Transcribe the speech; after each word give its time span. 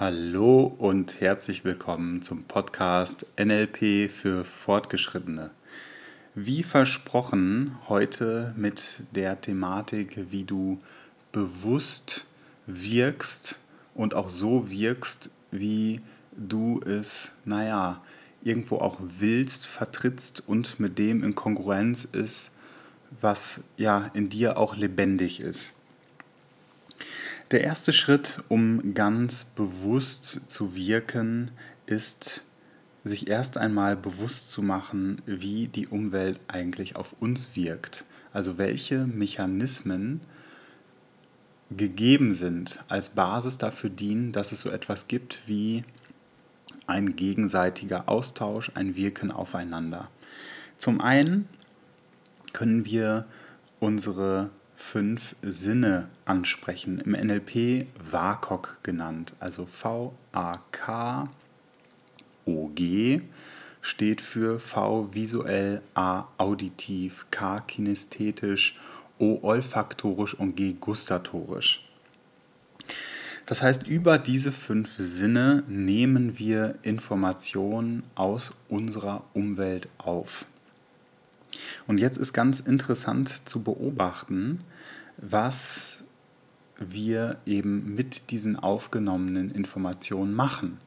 Hallo 0.00 0.74
und 0.76 1.20
herzlich 1.20 1.64
willkommen 1.64 2.20
zum 2.20 2.42
Podcast 2.46 3.26
NLP 3.38 4.10
für 4.10 4.44
Fortgeschrittene. 4.44 5.52
Wie 6.34 6.64
versprochen, 6.64 7.78
heute 7.88 8.52
mit 8.56 9.04
der 9.12 9.40
Thematik, 9.40 10.32
wie 10.32 10.42
du 10.42 10.80
bewusst 11.30 12.26
wirkst 12.66 13.60
und 13.94 14.14
auch 14.14 14.30
so 14.30 14.68
wirkst, 14.68 15.30
wie 15.52 16.00
du 16.36 16.80
es, 16.80 17.30
naja, 17.44 18.02
irgendwo 18.42 18.78
auch 18.78 18.96
willst, 18.98 19.64
vertrittst 19.64 20.42
und 20.48 20.80
mit 20.80 20.98
dem 20.98 21.22
in 21.22 21.36
Konkurrenz 21.36 22.04
ist, 22.04 22.50
was 23.20 23.60
ja 23.76 24.10
in 24.12 24.28
dir 24.28 24.58
auch 24.58 24.74
lebendig 24.74 25.38
ist. 25.38 25.74
Der 27.50 27.62
erste 27.62 27.92
Schritt, 27.92 28.42
um 28.48 28.94
ganz 28.94 29.44
bewusst 29.44 30.40
zu 30.48 30.74
wirken, 30.74 31.50
ist, 31.86 32.42
sich 33.04 33.28
erst 33.28 33.58
einmal 33.58 33.96
bewusst 33.96 34.50
zu 34.50 34.62
machen, 34.62 35.20
wie 35.26 35.68
die 35.68 35.86
Umwelt 35.86 36.40
eigentlich 36.48 36.96
auf 36.96 37.14
uns 37.20 37.54
wirkt. 37.54 38.06
Also 38.32 38.56
welche 38.56 39.06
Mechanismen 39.06 40.22
gegeben 41.70 42.32
sind, 42.32 42.82
als 42.88 43.10
Basis 43.10 43.58
dafür 43.58 43.90
dienen, 43.90 44.32
dass 44.32 44.52
es 44.52 44.60
so 44.60 44.70
etwas 44.70 45.06
gibt 45.06 45.40
wie 45.46 45.84
ein 46.86 47.14
gegenseitiger 47.14 48.08
Austausch, 48.08 48.72
ein 48.74 48.96
Wirken 48.96 49.30
aufeinander. 49.30 50.08
Zum 50.78 51.00
einen 51.00 51.48
können 52.52 52.86
wir 52.86 53.26
unsere 53.80 54.50
fünf 54.76 55.36
Sinne 55.42 56.08
ansprechen. 56.24 56.98
Im 57.00 57.12
NLP 57.12 57.86
WAKOG 58.10 58.80
genannt, 58.82 59.34
also 59.40 59.66
V-A-K-O-G 59.66 60.10
steht 63.80 64.20
für 64.22 64.58
V 64.58 65.12
visuell, 65.12 65.82
A 65.94 66.24
auditiv, 66.38 67.26
K 67.30 67.60
kinästhetisch, 67.60 68.78
O 69.18 69.40
olfaktorisch 69.42 70.34
und 70.34 70.56
G 70.56 70.72
gustatorisch. 70.72 71.86
Das 73.46 73.60
heißt, 73.60 73.86
über 73.86 74.18
diese 74.18 74.52
fünf 74.52 74.94
Sinne 74.96 75.64
nehmen 75.68 76.38
wir 76.38 76.76
Informationen 76.82 78.04
aus 78.14 78.52
unserer 78.68 79.22
Umwelt 79.34 79.88
auf. 79.98 80.46
Und 81.86 81.98
jetzt 81.98 82.16
ist 82.16 82.32
ganz 82.32 82.60
interessant 82.60 83.48
zu 83.48 83.62
beobachten, 83.62 84.60
was 85.16 86.04
wir 86.78 87.38
eben 87.46 87.94
mit 87.94 88.30
diesen 88.30 88.56
aufgenommenen 88.56 89.50
Informationen 89.50 90.34
machen. 90.34 90.78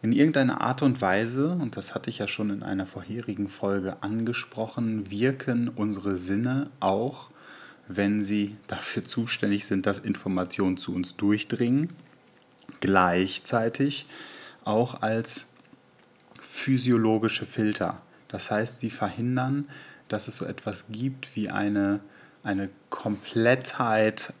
In 0.00 0.12
irgendeiner 0.12 0.60
Art 0.60 0.82
und 0.82 1.00
Weise, 1.00 1.50
und 1.50 1.76
das 1.76 1.94
hatte 1.94 2.10
ich 2.10 2.18
ja 2.18 2.28
schon 2.28 2.50
in 2.50 2.62
einer 2.62 2.86
vorherigen 2.86 3.48
Folge 3.48 4.02
angesprochen, 4.02 5.10
wirken 5.10 5.68
unsere 5.68 6.18
Sinne 6.18 6.70
auch, 6.78 7.30
wenn 7.88 8.22
sie 8.22 8.56
dafür 8.66 9.02
zuständig 9.02 9.66
sind, 9.66 9.86
dass 9.86 9.98
Informationen 9.98 10.76
zu 10.76 10.94
uns 10.94 11.16
durchdringen, 11.16 11.88
gleichzeitig 12.80 14.06
auch 14.62 15.02
als 15.02 15.54
physiologische 16.40 17.46
Filter. 17.46 18.00
Das 18.28 18.50
heißt, 18.50 18.78
sie 18.78 18.90
verhindern, 18.90 19.68
dass 20.08 20.28
es 20.28 20.36
so 20.36 20.44
etwas 20.44 20.86
gibt 20.90 21.36
wie 21.36 21.50
eine, 21.50 22.00
eine 22.42 22.70
Komplettheit 22.90 24.32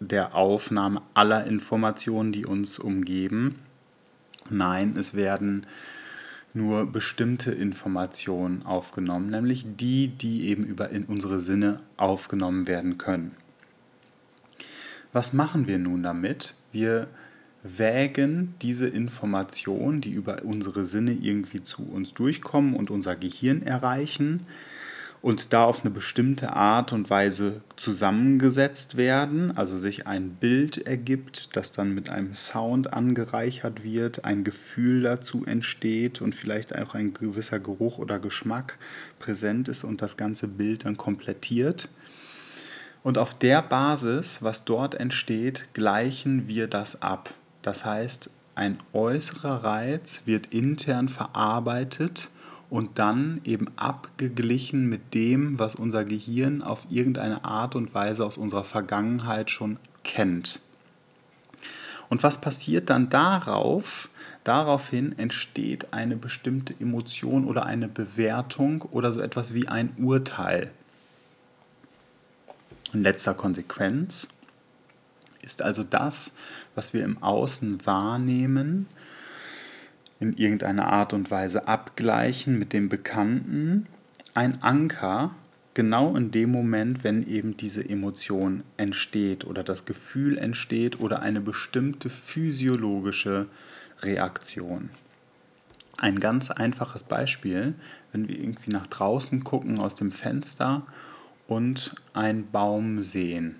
der 0.00 0.34
Aufnahme 0.34 1.02
aller 1.14 1.46
Informationen, 1.46 2.32
die 2.32 2.44
uns 2.44 2.78
umgeben. 2.78 3.60
Nein, 4.50 4.96
es 4.96 5.14
werden 5.14 5.66
nur 6.54 6.86
bestimmte 6.86 7.52
Informationen 7.52 8.64
aufgenommen, 8.66 9.30
nämlich 9.30 9.64
die, 9.76 10.08
die 10.08 10.48
eben 10.48 10.64
über 10.64 10.90
unsere 11.06 11.40
Sinne 11.40 11.80
aufgenommen 11.96 12.66
werden 12.66 12.98
können. 12.98 13.34
Was 15.12 15.32
machen 15.32 15.66
wir 15.66 15.78
nun 15.78 16.02
damit? 16.02 16.54
Wir 16.72 17.06
wägen 17.62 18.54
diese 18.60 18.88
Informationen, 18.88 20.00
die 20.00 20.10
über 20.10 20.42
unsere 20.42 20.84
Sinne 20.84 21.12
irgendwie 21.12 21.62
zu 21.62 21.84
uns 21.84 22.12
durchkommen 22.12 22.74
und 22.74 22.90
unser 22.90 23.14
Gehirn 23.14 23.62
erreichen, 23.62 24.46
und 25.22 25.52
da 25.52 25.64
auf 25.64 25.82
eine 25.82 25.90
bestimmte 25.90 26.52
Art 26.54 26.92
und 26.92 27.08
Weise 27.08 27.60
zusammengesetzt 27.76 28.96
werden, 28.96 29.56
also 29.56 29.78
sich 29.78 30.08
ein 30.08 30.30
Bild 30.30 30.78
ergibt, 30.78 31.56
das 31.56 31.70
dann 31.70 31.94
mit 31.94 32.10
einem 32.10 32.34
Sound 32.34 32.92
angereichert 32.92 33.84
wird, 33.84 34.24
ein 34.24 34.42
Gefühl 34.42 35.02
dazu 35.02 35.44
entsteht 35.46 36.20
und 36.20 36.34
vielleicht 36.34 36.76
auch 36.76 36.94
ein 36.94 37.14
gewisser 37.14 37.60
Geruch 37.60 37.98
oder 37.98 38.18
Geschmack 38.18 38.78
präsent 39.20 39.68
ist 39.68 39.84
und 39.84 40.02
das 40.02 40.16
ganze 40.16 40.48
Bild 40.48 40.84
dann 40.84 40.96
komplettiert. 40.96 41.88
Und 43.04 43.16
auf 43.16 43.38
der 43.38 43.62
Basis, 43.62 44.42
was 44.42 44.64
dort 44.64 44.96
entsteht, 44.96 45.68
gleichen 45.72 46.48
wir 46.48 46.66
das 46.66 47.00
ab. 47.00 47.32
Das 47.62 47.84
heißt, 47.84 48.28
ein 48.56 48.76
äußerer 48.92 49.62
Reiz 49.62 50.22
wird 50.24 50.48
intern 50.48 51.08
verarbeitet 51.08 52.28
und 52.72 52.98
dann 52.98 53.42
eben 53.44 53.66
abgeglichen 53.76 54.88
mit 54.88 55.12
dem, 55.12 55.58
was 55.58 55.74
unser 55.74 56.06
Gehirn 56.06 56.62
auf 56.62 56.86
irgendeine 56.88 57.44
Art 57.44 57.76
und 57.76 57.92
Weise 57.92 58.24
aus 58.24 58.38
unserer 58.38 58.64
Vergangenheit 58.64 59.50
schon 59.50 59.76
kennt. 60.04 60.58
Und 62.08 62.22
was 62.22 62.40
passiert 62.40 62.88
dann 62.88 63.10
darauf? 63.10 64.08
Daraufhin 64.42 65.18
entsteht 65.18 65.92
eine 65.92 66.16
bestimmte 66.16 66.74
Emotion 66.80 67.44
oder 67.44 67.66
eine 67.66 67.88
Bewertung 67.88 68.80
oder 68.90 69.12
so 69.12 69.20
etwas 69.20 69.52
wie 69.52 69.68
ein 69.68 69.94
Urteil. 69.98 70.70
In 72.94 73.02
letzter 73.02 73.34
Konsequenz 73.34 74.28
ist 75.42 75.60
also 75.60 75.82
das, 75.82 76.36
was 76.74 76.94
wir 76.94 77.04
im 77.04 77.22
Außen 77.22 77.84
wahrnehmen, 77.84 78.88
in 80.22 80.34
irgendeiner 80.34 80.86
Art 80.86 81.12
und 81.12 81.32
Weise 81.32 81.66
abgleichen 81.66 82.56
mit 82.56 82.72
dem 82.72 82.88
Bekannten, 82.88 83.88
ein 84.34 84.62
Anker 84.62 85.34
genau 85.74 86.14
in 86.14 86.30
dem 86.30 86.52
Moment, 86.52 87.02
wenn 87.02 87.26
eben 87.26 87.56
diese 87.56 87.86
Emotion 87.86 88.62
entsteht 88.76 89.44
oder 89.44 89.64
das 89.64 89.84
Gefühl 89.84 90.38
entsteht 90.38 91.00
oder 91.00 91.22
eine 91.22 91.40
bestimmte 91.40 92.08
physiologische 92.08 93.48
Reaktion. 94.02 94.90
Ein 95.98 96.20
ganz 96.20 96.52
einfaches 96.52 97.02
Beispiel, 97.02 97.74
wenn 98.12 98.28
wir 98.28 98.38
irgendwie 98.38 98.70
nach 98.70 98.86
draußen 98.86 99.42
gucken 99.42 99.80
aus 99.80 99.96
dem 99.96 100.12
Fenster 100.12 100.86
und 101.48 101.96
einen 102.14 102.48
Baum 102.48 103.02
sehen. 103.02 103.56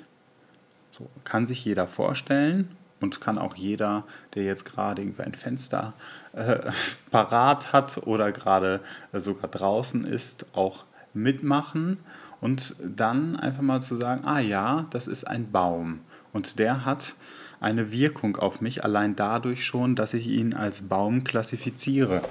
So 0.93 1.11
kann 1.25 1.45
sich 1.45 1.65
jeder 1.65 1.89
vorstellen 1.89 2.69
und 3.03 3.21
kann 3.21 3.37
auch 3.39 3.55
jeder, 3.55 4.05
der 4.35 4.45
jetzt 4.45 4.65
gerade 4.65 5.03
irgendwie 5.03 5.23
ein 5.23 5.35
Fenster 5.35 5.93
äh, 6.33 6.61
parat 7.11 7.73
hat 7.73 7.99
oder 8.07 8.33
gerade 8.33 8.81
äh, 9.13 9.21
sogar 9.21 9.51
draußen 9.51 10.05
ist, 10.05 10.47
auch 10.55 10.85
mitmachen 11.13 11.99
und 12.41 12.75
dann 12.83 13.37
einfach 13.37 13.63
mal 13.63 13.83
zu 13.83 13.97
sagen, 13.97 14.25
ah 14.25 14.41
ja, 14.41 14.87
das 14.91 15.09
ist 15.09 15.25
ein 15.25 15.51
Baum 15.51 16.01
und 16.33 16.59
der 16.59 16.85
hat 16.85 17.15
eine 17.61 17.93
Wirkung 17.93 18.37
auf 18.37 18.61
mich, 18.61 18.83
allein 18.83 19.15
dadurch 19.15 19.65
schon, 19.65 19.95
dass 19.95 20.15
ich 20.15 20.27
ihn 20.27 20.53
als 20.53 20.89
Baum 20.89 21.23
klassifiziere. 21.23 22.23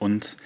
Und 0.00 0.36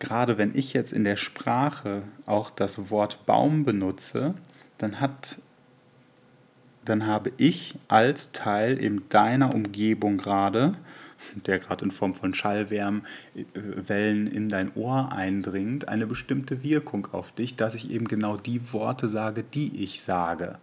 gerade 0.00 0.38
wenn 0.38 0.56
ich 0.56 0.72
jetzt 0.72 0.92
in 0.92 1.04
der 1.04 1.14
Sprache 1.14 2.02
auch 2.26 2.50
das 2.50 2.90
Wort 2.90 3.24
Baum 3.26 3.64
benutze, 3.64 4.34
dann 4.78 4.98
hat 4.98 5.38
dann 6.84 7.06
habe 7.06 7.32
ich 7.36 7.74
als 7.88 8.32
Teil 8.32 8.82
eben 8.82 9.08
deiner 9.08 9.54
Umgebung 9.54 10.16
gerade, 10.16 10.74
der 11.46 11.58
gerade 11.58 11.84
in 11.84 11.90
Form 11.90 12.14
von 12.14 12.34
Schallwärmwellen 12.34 14.26
äh, 14.26 14.34
in 14.34 14.48
dein 14.48 14.74
Ohr 14.74 15.12
eindringt, 15.12 15.88
eine 15.88 16.06
bestimmte 16.06 16.62
Wirkung 16.62 17.08
auf 17.12 17.32
dich, 17.32 17.56
dass 17.56 17.74
ich 17.74 17.90
eben 17.90 18.08
genau 18.08 18.36
die 18.36 18.72
Worte 18.72 19.08
sage, 19.08 19.42
die 19.42 19.82
ich 19.82 20.02
sage. 20.02 20.58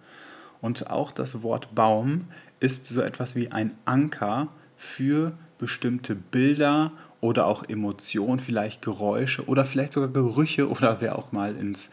Und 0.60 0.90
auch 0.90 1.12
das 1.12 1.44
Wort 1.44 1.76
Baum 1.76 2.26
ist 2.60 2.88
so 2.88 3.02
etwas 3.02 3.36
wie 3.36 3.52
ein 3.52 3.72
Anker 3.86 4.48
für 4.76 5.34
bestimmte 5.60 6.16
Bilder 6.16 6.92
oder 7.22 7.46
auch 7.48 7.68
Emotionen, 7.68 8.40
vielleicht 8.40 8.82
Geräusche 8.82 9.46
oder 9.46 9.66
vielleicht 9.66 9.94
sogar 9.94 10.10
Gerüche 10.10 10.70
oder 10.70 11.02
wer 11.02 11.18
auch 11.18 11.32
mal 11.32 11.56
ins, 11.56 11.90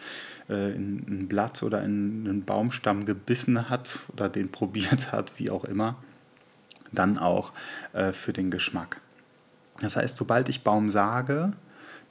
äh, 0.48 0.74
in 0.74 1.04
ein 1.08 1.28
Blatt 1.28 1.62
oder 1.62 1.82
in 1.82 2.26
einen 2.26 2.44
Baumstamm 2.44 3.04
gebissen 3.04 3.70
hat 3.70 4.00
oder 4.12 4.28
den 4.28 4.48
probiert 4.52 5.12
hat, 5.12 5.32
wie 5.38 5.50
auch 5.50 5.64
immer, 5.64 5.96
dann 6.92 7.18
auch 7.18 7.52
äh, 7.92 8.12
für 8.12 8.32
den 8.32 8.50
Geschmack. 8.50 9.00
Das 9.80 9.96
heißt, 9.96 10.16
sobald 10.16 10.48
ich 10.48 10.62
Baum 10.62 10.90
sage, 10.90 11.52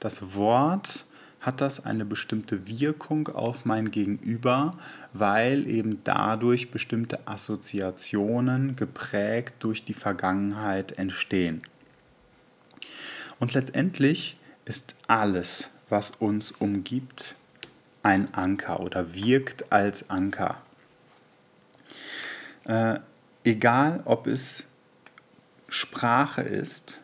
das 0.00 0.34
Wort 0.34 1.06
hat 1.40 1.60
das 1.60 1.84
eine 1.84 2.04
bestimmte 2.04 2.66
Wirkung 2.66 3.28
auf 3.28 3.64
mein 3.64 3.90
Gegenüber, 3.90 4.72
weil 5.12 5.66
eben 5.66 6.00
dadurch 6.02 6.70
bestimmte 6.70 7.26
Assoziationen 7.26 8.76
geprägt 8.76 9.54
durch 9.60 9.84
die 9.84 9.94
Vergangenheit 9.94 10.92
entstehen. 10.92 11.62
Und 13.38 13.54
letztendlich 13.54 14.38
ist 14.64 14.94
alles, 15.06 15.70
was 15.88 16.10
uns 16.10 16.50
umgibt, 16.52 17.34
ein 18.02 18.32
Anker 18.34 18.80
oder 18.80 19.14
wirkt 19.14 19.72
als 19.72 20.10
Anker. 20.10 20.60
Äh, 22.66 22.98
egal, 23.44 24.02
ob 24.04 24.26
es 24.26 24.64
Sprache 25.68 26.42
ist, 26.42 27.00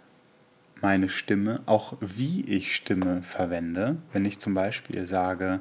meine 0.81 1.09
Stimme, 1.09 1.61
auch 1.67 1.97
wie 2.01 2.43
ich 2.45 2.75
Stimme 2.75 3.23
verwende. 3.23 3.97
Wenn 4.13 4.25
ich 4.25 4.39
zum 4.39 4.55
Beispiel 4.55 5.07
sage, 5.07 5.61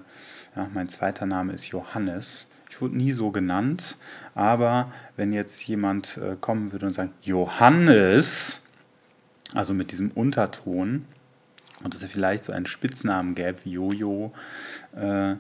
ja, 0.56 0.70
mein 0.74 0.90
zweiter 0.90 1.26
Name 1.26 1.54
ist 1.54 1.68
Johannes, 1.68 2.50
ich 2.70 2.82
wurde 2.82 2.98
nie 2.98 3.12
so 3.12 3.32
genannt, 3.32 3.98
aber 4.36 4.94
wenn 5.18 5.34
jetzt 5.34 5.68
jemand 5.68 6.18
äh, 6.18 6.36
kommen 6.40 6.72
würde 6.72 6.86
und 6.86 6.94
sagen, 6.94 7.14
Johannes, 7.22 8.64
also 9.54 9.74
mit 9.74 9.92
diesem 9.92 10.12
Unterton, 10.12 11.06
und 11.84 11.96
es 11.96 12.04
vielleicht 12.04 12.44
so 12.44 12.52
einen 12.52 12.66
Spitznamen 12.66 13.36
gäbe 13.36 13.64
wie 13.64 13.72
Jojo, 13.72 14.34
äh, 14.96 15.36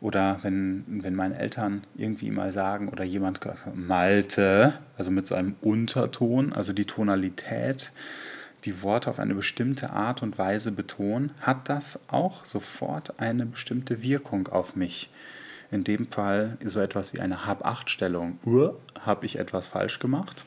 oder 0.00 0.38
wenn, 0.42 0.84
wenn 1.02 1.14
meine 1.14 1.36
Eltern 1.38 1.82
irgendwie 1.96 2.30
mal 2.30 2.52
sagen 2.52 2.88
oder 2.88 3.04
jemand 3.04 3.40
Malte, 3.74 4.78
also 4.96 5.10
mit 5.10 5.26
so 5.26 5.34
einem 5.34 5.56
Unterton, 5.60 6.52
also 6.52 6.72
die 6.72 6.84
Tonalität, 6.84 7.92
die 8.64 8.82
Worte 8.82 9.10
auf 9.10 9.18
eine 9.18 9.34
bestimmte 9.34 9.90
Art 9.90 10.22
und 10.22 10.38
Weise 10.38 10.72
betonen, 10.72 11.32
hat 11.40 11.68
das 11.68 12.04
auch 12.08 12.44
sofort 12.44 13.18
eine 13.20 13.46
bestimmte 13.46 14.02
Wirkung 14.02 14.48
auf 14.48 14.76
mich. 14.76 15.10
In 15.70 15.84
dem 15.84 16.10
Fall 16.10 16.56
so 16.64 16.80
etwas 16.80 17.12
wie 17.12 17.20
eine 17.20 17.44
Hab-Acht-Stellung. 17.44 18.38
Ur, 18.44 18.78
habe 19.04 19.26
ich 19.26 19.38
etwas 19.38 19.66
falsch 19.66 19.98
gemacht? 19.98 20.44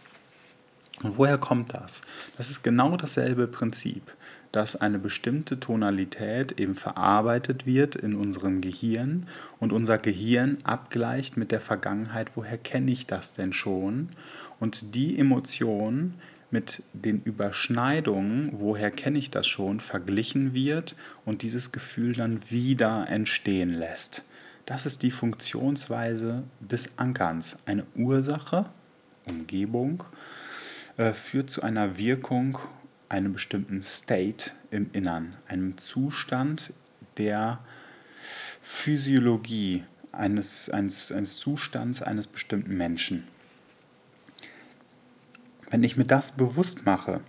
Und 1.04 1.18
woher 1.18 1.38
kommt 1.38 1.74
das? 1.74 2.02
Das 2.38 2.50
ist 2.50 2.64
genau 2.64 2.98
dasselbe 2.98 3.48
Prinzip 3.48 4.14
dass 4.52 4.76
eine 4.76 5.00
bestimmte 5.00 5.60
Tonalität 5.60 6.60
eben 6.60 6.76
verarbeitet 6.76 7.66
wird 7.66 7.96
in 7.96 8.16
unserem 8.16 8.62
Gehirn 8.62 9.28
und 9.60 9.72
unser 9.72 9.98
Gehirn 9.98 10.58
abgleicht 10.64 11.38
mit 11.38 11.52
der 11.52 11.62
Vergangenheit, 11.62 12.32
woher 12.36 12.58
kenne 12.58 12.92
ich 12.92 13.08
das 13.08 13.34
denn 13.34 13.54
schon? 13.54 14.10
Und 14.60 14.96
die 14.96 15.18
Emotion 15.18 16.16
mit 16.50 16.84
den 16.92 17.22
Überschneidungen, 17.24 18.50
woher 18.54 18.92
kenne 18.92 19.20
ich 19.20 19.32
das 19.32 19.48
schon, 19.48 19.80
verglichen 19.80 20.54
wird 20.54 20.98
und 21.26 21.44
dieses 21.44 21.72
Gefühl 21.72 22.14
dann 22.14 22.40
wieder 22.50 23.08
entstehen 23.10 23.74
lässt. 23.74 24.26
Das 24.66 24.86
ist 24.86 25.02
die 25.02 25.12
Funktionsweise 25.12 26.44
des 26.60 26.98
Ankerns. 27.00 27.60
Eine 27.66 27.86
Ursache, 27.96 28.66
Umgebung, 29.26 30.04
äh, 31.02 31.14
führt 31.14 31.50
zu 31.50 31.64
einer 31.64 31.98
Wirkung 31.98 32.60
einem 33.10 33.34
bestimmten 33.34 33.82
State 33.82 34.52
im 34.70 34.92
Innern, 34.94 35.36
einem 35.48 35.80
Zustand 35.80 36.74
der 37.18 37.58
Physiologie 38.62 39.84
eines, 40.12 40.70
eines, 40.70 41.12
eines 41.12 41.38
Zustands 41.38 42.04
eines 42.04 42.28
bestimmten 42.28 42.78
Menschen. 42.78 43.24
Wenn 45.72 45.84
ich 45.84 45.98
mir 45.98 46.06
das 46.06 46.34
bewusst 46.34 46.86
mache, 46.86 47.22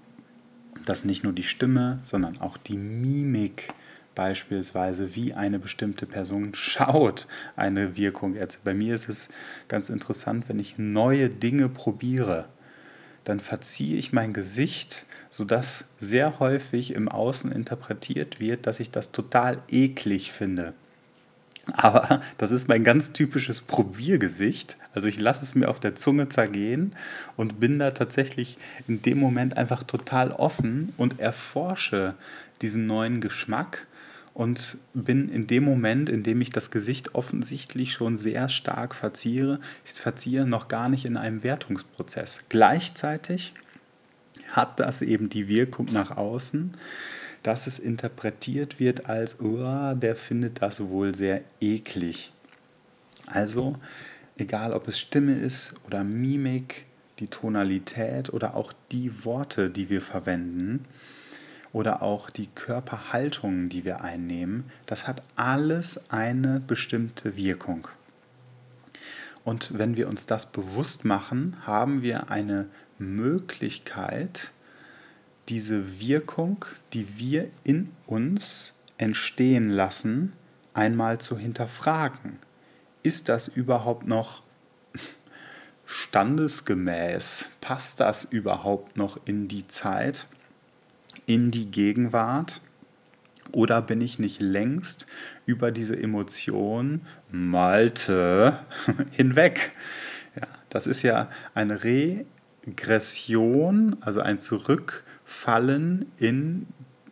dass 0.84 1.06
nicht 1.06 1.24
nur 1.24 1.32
die 1.32 1.42
Stimme, 1.42 2.00
sondern 2.02 2.42
auch 2.42 2.58
die 2.58 2.76
Mimik 2.76 3.72
beispielsweise, 4.14 5.14
wie 5.14 5.32
eine 5.32 5.58
bestimmte 5.58 6.04
Person 6.04 6.54
schaut, 6.54 7.26
eine 7.56 7.96
Wirkung 7.96 8.34
erzielt. 8.34 8.64
Bei 8.64 8.74
mir 8.74 8.94
ist 8.94 9.08
es 9.08 9.30
ganz 9.68 9.88
interessant, 9.88 10.50
wenn 10.50 10.58
ich 10.58 10.76
neue 10.76 11.30
Dinge 11.30 11.70
probiere, 11.70 12.50
dann 13.24 13.40
verziehe 13.40 13.96
ich 13.96 14.12
mein 14.12 14.32
Gesicht, 14.32 15.04
sodass 15.30 15.84
sehr 15.98 16.38
häufig 16.40 16.94
im 16.94 17.08
Außen 17.08 17.52
interpretiert 17.52 18.40
wird, 18.40 18.66
dass 18.66 18.80
ich 18.80 18.90
das 18.90 19.12
total 19.12 19.58
eklig 19.68 20.32
finde. 20.32 20.74
Aber 21.74 22.20
das 22.38 22.50
ist 22.50 22.68
mein 22.68 22.82
ganz 22.82 23.12
typisches 23.12 23.60
Probiergesicht. 23.60 24.76
Also 24.94 25.06
ich 25.06 25.20
lasse 25.20 25.44
es 25.44 25.54
mir 25.54 25.68
auf 25.68 25.78
der 25.78 25.94
Zunge 25.94 26.28
zergehen 26.28 26.94
und 27.36 27.60
bin 27.60 27.78
da 27.78 27.92
tatsächlich 27.92 28.58
in 28.88 29.00
dem 29.02 29.18
Moment 29.18 29.56
einfach 29.56 29.84
total 29.84 30.32
offen 30.32 30.92
und 30.96 31.20
erforsche 31.20 32.14
diesen 32.62 32.86
neuen 32.86 33.20
Geschmack 33.20 33.86
und 34.34 34.78
bin 34.94 35.28
in 35.28 35.46
dem 35.46 35.64
Moment, 35.64 36.08
in 36.08 36.22
dem 36.22 36.40
ich 36.40 36.50
das 36.50 36.70
Gesicht 36.70 37.14
offensichtlich 37.14 37.92
schon 37.92 38.16
sehr 38.16 38.48
stark 38.48 38.94
verziehe, 38.94 39.60
ich 39.84 39.92
verziehe 39.92 40.46
noch 40.46 40.68
gar 40.68 40.88
nicht 40.88 41.04
in 41.04 41.16
einem 41.16 41.42
Wertungsprozess. 41.42 42.44
Gleichzeitig 42.48 43.54
hat 44.50 44.80
das 44.80 45.02
eben 45.02 45.28
die 45.28 45.48
Wirkung 45.48 45.88
nach 45.92 46.16
außen, 46.16 46.72
dass 47.42 47.66
es 47.66 47.78
interpretiert 47.78 48.78
wird 48.78 49.06
als, 49.06 49.40
oh, 49.40 49.94
der 49.94 50.16
findet 50.16 50.62
das 50.62 50.80
wohl 50.80 51.14
sehr 51.14 51.42
eklig. 51.60 52.32
Also, 53.26 53.76
egal 54.36 54.72
ob 54.72 54.88
es 54.88 54.98
Stimme 54.98 55.34
ist 55.34 55.74
oder 55.86 56.04
Mimik, 56.04 56.86
die 57.18 57.28
Tonalität 57.28 58.32
oder 58.32 58.54
auch 58.54 58.72
die 58.90 59.24
Worte, 59.24 59.70
die 59.70 59.90
wir 59.90 60.00
verwenden, 60.00 60.84
oder 61.72 62.02
auch 62.02 62.30
die 62.30 62.48
Körperhaltungen, 62.48 63.68
die 63.68 63.84
wir 63.84 64.02
einnehmen, 64.02 64.64
das 64.86 65.06
hat 65.06 65.22
alles 65.36 66.10
eine 66.10 66.60
bestimmte 66.60 67.36
Wirkung. 67.36 67.88
Und 69.44 69.76
wenn 69.76 69.96
wir 69.96 70.08
uns 70.08 70.26
das 70.26 70.52
bewusst 70.52 71.04
machen, 71.04 71.56
haben 71.66 72.02
wir 72.02 72.30
eine 72.30 72.68
Möglichkeit, 72.98 74.52
diese 75.48 76.00
Wirkung, 76.00 76.64
die 76.92 77.18
wir 77.18 77.50
in 77.64 77.90
uns 78.06 78.74
entstehen 78.98 79.68
lassen, 79.68 80.32
einmal 80.74 81.18
zu 81.18 81.36
hinterfragen. 81.36 82.38
Ist 83.02 83.28
das 83.28 83.48
überhaupt 83.48 84.06
noch 84.06 84.42
standesgemäß? 85.86 87.50
Passt 87.60 87.98
das 87.98 88.24
überhaupt 88.24 88.96
noch 88.96 89.18
in 89.24 89.48
die 89.48 89.66
Zeit? 89.66 90.26
In 91.32 91.50
die 91.50 91.70
Gegenwart? 91.70 92.60
Oder 93.52 93.80
bin 93.80 94.02
ich 94.02 94.18
nicht 94.18 94.40
längst 94.40 95.06
über 95.46 95.70
diese 95.70 95.98
Emotion 95.98 97.00
Malte 97.30 98.58
hinweg? 99.10 99.72
Ja, 100.36 100.46
das 100.68 100.86
ist 100.86 101.02
ja 101.02 101.30
eine 101.54 101.80
Regression, 101.84 103.96
also 104.00 104.20
ein 104.20 104.40
Zurückfallen 104.40 106.12
in 106.18 106.66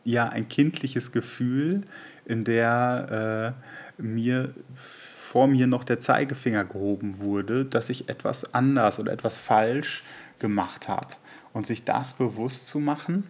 ja, 0.05 0.29
ein 0.29 0.49
kindliches 0.49 1.13
Gefühl, 1.13 1.83
in 2.25 2.45
der 2.45 3.55
äh, 3.99 4.03
mir 4.03 4.55
vor 4.77 5.47
mir 5.47 5.67
noch 5.67 5.85
der 5.85 6.01
Zeigefinger 6.01 6.65
gehoben 6.65 7.21
wurde, 7.21 7.65
dass 7.65 7.89
ich 7.89 8.09
etwas 8.09 8.55
anders 8.55 8.99
oder 8.99 9.13
etwas 9.13 9.39
falsch 9.39 10.05
gemacht 10.39 10.89
habe. 10.89 11.09
Und 11.53 11.67
sich 11.67 11.85
das 11.85 12.15
bewusst 12.15 12.69
zu 12.69 12.79
machen, 12.79 13.25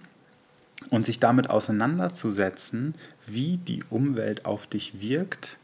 und 0.88 1.04
sich 1.04 1.20
damit 1.20 1.50
auseinanderzusetzen, 1.50 2.94
wie 3.26 3.58
die 3.58 3.84
Umwelt 3.90 4.46
auf 4.46 4.66
dich 4.66 5.00
wirkt 5.00 5.58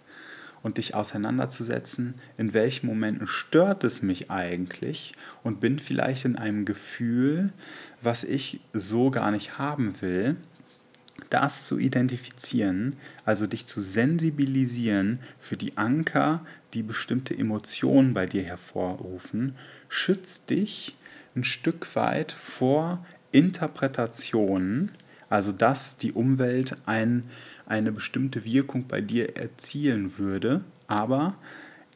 und 0.63 0.79
dich 0.79 0.95
auseinanderzusetzen, 0.95 2.15
in 2.37 2.53
welchen 2.53 2.87
Momenten 2.87 3.27
stört 3.27 3.85
es 3.85 4.03
mich 4.03 4.31
eigentlich 4.31 5.13
und 5.43 5.61
bin 5.61 5.79
vielleicht 5.79 6.25
in 6.25 6.37
einem 6.37 6.65
Gefühl, 6.65 7.53
was 8.03 8.25
ich 8.25 8.61
so 8.73 9.11
gar 9.11 9.31
nicht 9.31 9.59
haben 9.59 10.01
will, 10.01 10.37
das 11.31 11.65
zu 11.65 11.79
identifizieren, 11.79 12.97
also 13.25 13.47
dich 13.47 13.67
zu 13.67 13.81
sensibilisieren 13.81 15.21
für 15.41 15.57
die 15.57 15.77
Anker, 15.77 16.45
die 16.75 16.83
bestimmte 16.83 17.37
Emotionen 17.37 18.13
bei 18.13 18.27
dir 18.27 18.43
hervorrufen, 18.43 19.57
schützt 19.89 20.51
dich 20.51 20.97
ein 21.35 21.45
Stück 21.45 21.95
weit 21.95 22.33
vor 22.33 23.05
Interpretationen, 23.33 24.91
also 25.29 25.53
dass 25.53 25.97
die 25.97 26.13
Umwelt 26.13 26.77
ein, 26.87 27.25
eine 27.67 27.93
bestimmte 27.93 28.45
Wirkung 28.45 28.87
bei 28.87 29.01
dir 29.01 29.37
erzielen 29.37 30.19
würde. 30.19 30.63
Aber 30.87 31.35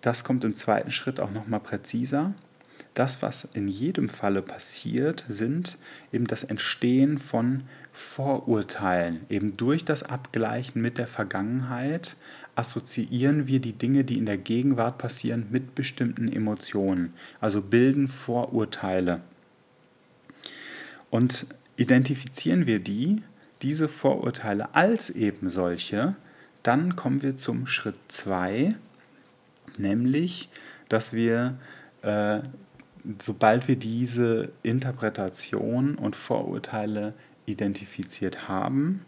das 0.00 0.24
kommt 0.24 0.44
im 0.44 0.54
zweiten 0.54 0.90
Schritt 0.90 1.20
auch 1.20 1.30
nochmal 1.30 1.60
präziser. 1.60 2.34
Das, 2.94 3.22
was 3.22 3.48
in 3.54 3.68
jedem 3.68 4.08
Falle 4.08 4.42
passiert, 4.42 5.24
sind 5.28 5.78
eben 6.12 6.26
das 6.26 6.42
Entstehen 6.42 7.18
von 7.18 7.62
Vorurteilen. 7.92 9.20
Eben 9.28 9.56
durch 9.56 9.84
das 9.84 10.02
Abgleichen 10.02 10.82
mit 10.82 10.98
der 10.98 11.06
Vergangenheit 11.06 12.16
assoziieren 12.56 13.46
wir 13.46 13.60
die 13.60 13.72
Dinge, 13.72 14.04
die 14.04 14.18
in 14.18 14.26
der 14.26 14.38
Gegenwart 14.38 14.98
passieren, 14.98 15.46
mit 15.50 15.74
bestimmten 15.74 16.30
Emotionen. 16.30 17.14
Also 17.40 17.62
bilden 17.62 18.08
Vorurteile. 18.08 19.20
Und 21.10 21.46
identifizieren 21.80 22.66
wir 22.66 22.78
die, 22.78 23.22
diese 23.62 23.88
Vorurteile 23.88 24.74
als 24.74 25.08
eben 25.08 25.48
solche, 25.48 26.14
Dann 26.62 26.94
kommen 26.94 27.22
wir 27.22 27.38
zum 27.38 27.66
Schritt 27.66 27.98
2, 28.08 28.74
nämlich, 29.78 30.50
dass 30.90 31.14
wir, 31.14 31.56
äh, 32.02 32.40
sobald 33.18 33.66
wir 33.66 33.76
diese 33.76 34.52
Interpretation 34.62 35.94
und 35.94 36.16
Vorurteile 36.16 37.14
identifiziert 37.46 38.46
haben, 38.46 39.06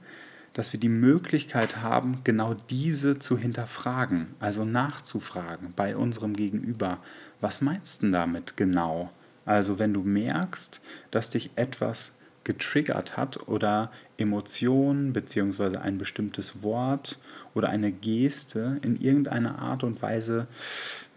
dass 0.55 0.73
wir 0.73 0.81
die 0.81 0.89
Möglichkeit 0.89 1.83
haben, 1.83 2.21
genau 2.25 2.55
diese 2.55 3.19
zu 3.19 3.37
hinterfragen, 3.37 4.29
also 4.41 4.65
nachzufragen 4.65 5.75
bei 5.77 5.95
unserem 5.95 6.35
Gegenüber. 6.35 7.03
Was 7.43 7.61
meinst 7.61 8.03
du 8.03 8.11
damit 8.11 8.57
genau? 8.57 9.11
Also 9.45 9.79
wenn 9.79 9.93
du 9.93 10.03
merkst, 10.03 10.81
dass 11.11 11.29
dich 11.29 11.51
etwas 11.57 12.19
getriggert 12.45 13.17
hat 13.17 13.49
oder 13.49 13.91
Emotionen 14.17 15.13
bzw. 15.13 15.79
ein 15.79 15.99
bestimmtes 15.99 16.63
Wort 16.63 17.19
oder 17.55 17.69
eine 17.69 17.93
Geste 17.93 18.79
in 18.83 19.01
irgendeiner 19.01 19.59
Art 19.59 19.85
und 19.85 20.03
Weise 20.03 20.47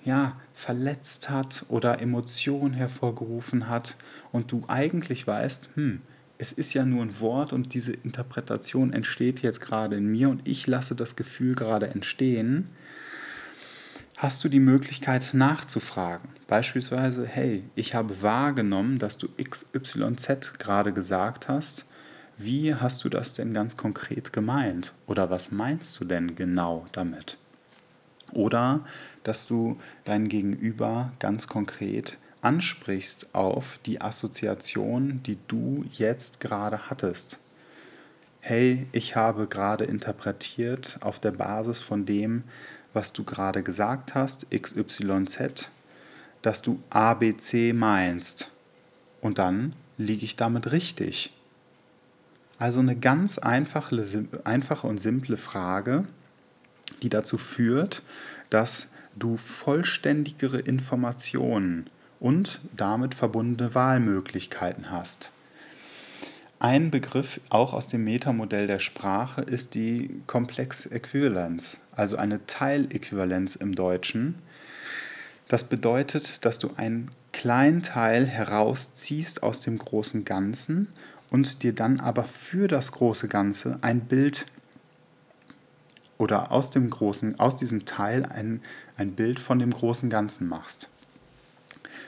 ja, 0.04 0.40
verletzt 0.54 1.30
hat 1.30 1.66
oder 1.70 2.02
Emotionen 2.02 2.74
hervorgerufen 2.74 3.68
hat 3.68 3.96
und 4.32 4.52
du 4.52 4.64
eigentlich 4.68 5.26
weißt, 5.26 5.70
hm, 5.76 6.02
es 6.38 6.52
ist 6.52 6.74
ja 6.74 6.86
nur 6.86 7.02
ein 7.02 7.20
Wort 7.20 7.54
und 7.54 7.74
diese 7.74 7.94
Interpretation 7.94 8.94
entsteht 8.94 9.42
jetzt 9.42 9.62
gerade 9.62 9.96
in 9.96 10.08
mir 10.08 10.30
und 10.30 10.48
ich 10.48 10.68
lasse 10.68 10.96
das 10.96 11.16
Gefühl 11.16 11.56
gerade 11.56 11.88
entstehen, 11.88 12.70
hast 14.18 14.44
du 14.44 14.50
die 14.50 14.60
Möglichkeit 14.60 15.32
nachzufragen. 15.34 16.30
Beispielsweise, 16.48 17.26
hey, 17.26 17.64
ich 17.76 17.96
habe 17.96 18.22
wahrgenommen, 18.22 19.00
dass 19.00 19.18
du 19.18 19.28
XYZ 19.30 20.54
gerade 20.60 20.94
gesagt 20.94 21.48
hast. 21.48 21.86
Wie 22.38 22.76
hast 22.76 23.04
du 23.04 23.10
das 23.10 23.34
denn 23.34 23.54
ganz 23.54 23.78
konkret 23.78 24.32
gemeint? 24.32 24.94
Oder 25.08 25.30
was 25.30 25.52
meinst 25.52 26.00
du 26.00 26.06
denn 26.06 26.36
genau 26.36 26.86
damit? 26.92 27.38
Oder 28.32 28.82
dass 29.24 29.48
du 29.48 29.80
dein 30.04 30.28
Gegenüber 30.28 31.14
ganz 31.20 31.48
konkret 31.48 32.18
ansprichst 32.42 33.34
auf 33.34 33.80
die 33.88 34.02
Assoziation, 34.02 35.22
die 35.24 35.40
du 35.48 35.84
jetzt 35.94 36.40
gerade 36.40 36.90
hattest. 36.92 37.40
Hey, 38.40 38.86
ich 38.92 39.16
habe 39.16 39.48
gerade 39.48 39.86
interpretiert 39.86 41.00
auf 41.02 41.20
der 41.20 41.32
Basis 41.32 41.80
von 41.80 42.06
dem, 42.06 42.44
was 42.94 43.14
du 43.14 43.24
gerade 43.24 43.64
gesagt 43.64 44.14
hast, 44.14 44.52
XYZ, 44.52 45.72
dass 46.46 46.62
du 46.62 46.80
ABC 46.92 47.74
meinst. 47.74 48.52
Und 49.22 49.40
dann 49.40 49.74
liege 49.98 50.26
ich 50.26 50.36
damit 50.36 50.72
richtig. 50.72 51.34
Also 52.60 52.80
eine 52.80 52.96
ganz 52.96 53.38
einfache, 53.38 54.26
einfache 54.44 54.88
und 54.88 55.00
simple 55.00 55.38
Frage, 55.38 56.06
die 57.02 57.10
dazu 57.10 57.38
führt, 57.38 58.04
dass 58.50 58.94
du 59.16 59.38
vollständigere 59.38 60.60
Informationen 60.60 61.90
und 62.20 62.62
damit 62.76 63.16
verbundene 63.16 63.74
Wahlmöglichkeiten 63.74 64.92
hast. 64.92 65.32
Ein 66.60 66.92
Begriff 66.92 67.42
auch 67.50 67.74
aus 67.74 67.88
dem 67.88 68.04
Metamodell 68.04 68.68
der 68.68 68.80
Sprache 68.80 69.42
ist 69.42 69.76
die 69.76 70.22
Komplexäquivalenz, 70.26 71.82
also 71.96 72.18
eine 72.18 72.46
Teiläquivalenz 72.46 73.56
im 73.56 73.76
Deutschen. 73.76 74.36
Das 75.48 75.66
bedeutet, 75.66 76.44
dass 76.44 76.60
du 76.60 76.72
einen 76.76 77.12
kleinen 77.32 77.84
Teil 77.84 78.26
herausziehst 78.26 79.44
aus 79.44 79.60
dem 79.60 79.78
großen 79.78 80.26
Ganzen 80.26 80.88
und 81.30 81.64
dir 81.64 81.74
dann 81.74 82.00
aber 82.00 82.24
für 82.24 82.68
das 82.68 82.92
große 82.92 83.28
Ganze 83.28 83.78
ein 83.82 84.02
Bild 84.02 84.48
oder 86.18 86.52
aus 86.52 86.70
dem 86.70 86.90
großen, 86.90 87.40
aus 87.40 87.58
diesem 87.58 87.86
Teil 87.86 88.26
ein, 88.26 88.62
ein 88.98 89.12
Bild 89.12 89.40
von 89.40 89.60
dem 89.60 89.72
großen 89.72 90.10
Ganzen 90.10 90.48
machst. 90.48 90.88